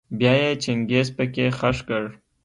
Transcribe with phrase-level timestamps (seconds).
[0.19, 2.03] بيا يې چنګېز پکي خښ کړ.